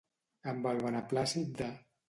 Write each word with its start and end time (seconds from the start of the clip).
Amb 0.53 0.65
el 0.71 0.81
beneplàcit 0.87 1.55
de. 1.63 1.71